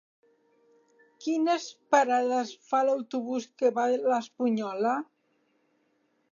Quines 1.25 1.67
parades 1.95 2.55
fa 2.71 2.81
l'autobús 2.89 3.47
que 3.63 3.73
va 3.79 3.87
a 3.93 4.03
l'Espunyola? 4.09 4.99